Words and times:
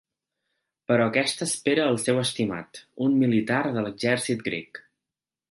Però 0.91 1.03
aquesta 1.09 1.47
espera 1.49 1.85
el 1.89 1.99
seu 2.05 2.21
estimat, 2.23 2.81
un 3.09 3.21
militar 3.25 3.61
de 3.77 3.85
l'exèrcit 3.85 4.43
grec. 4.51 4.83